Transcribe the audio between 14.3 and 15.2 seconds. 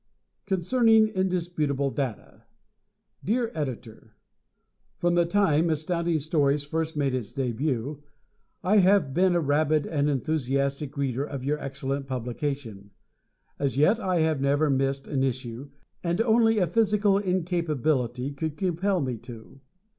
never missed